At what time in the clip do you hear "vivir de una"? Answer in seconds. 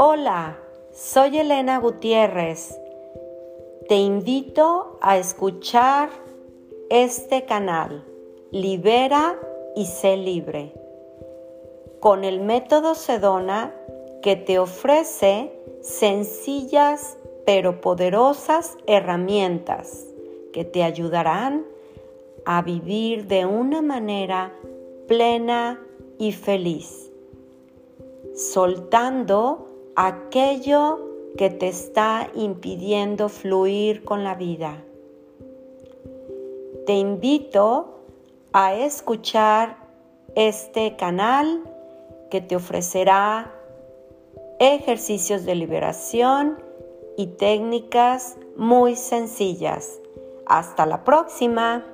22.62-23.82